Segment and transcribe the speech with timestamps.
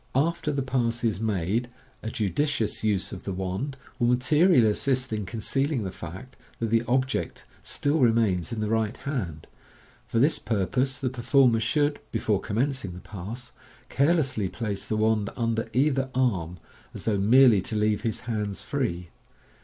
[0.15, 1.69] After the pass is made,
[2.01, 6.71] a judicious use of the wand will mate rially assist in concealing the fact that
[6.71, 9.45] the object still re mains in the right hand.
[10.07, 13.51] For this purpose the performer should, before commencing the pass,
[13.89, 16.57] carelessly place the wand under either arm,
[16.95, 19.09] as though merely to leave his hands free.